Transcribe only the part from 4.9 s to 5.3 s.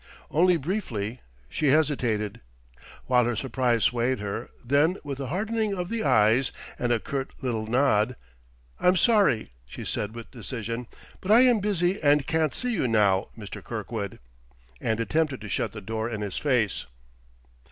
with a